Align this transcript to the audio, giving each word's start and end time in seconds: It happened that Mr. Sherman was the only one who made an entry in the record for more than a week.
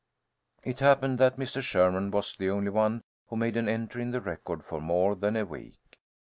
It 0.63 0.79
happened 0.79 1.19
that 1.19 1.37
Mr. 1.37 1.61
Sherman 1.61 2.09
was 2.09 2.33
the 2.35 2.49
only 2.49 2.71
one 2.71 3.03
who 3.27 3.35
made 3.35 3.55
an 3.55 3.69
entry 3.69 4.01
in 4.01 4.09
the 4.09 4.19
record 4.19 4.63
for 4.65 4.81
more 4.81 5.13
than 5.15 5.35
a 5.35 5.45
week. 5.45 5.77